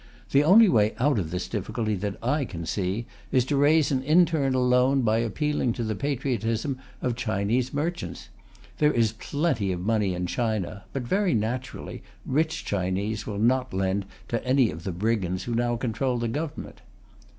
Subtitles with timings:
[0.31, 4.01] The only way out of this difficulty that I can see is to raise an
[4.01, 8.29] internal loan by appealing to the patriotism of Chinese merchants.
[8.79, 14.07] There is plenty of money in China, but, very naturally, rich Chinese will not lend
[14.29, 16.81] to any of the brigands who now control the Government.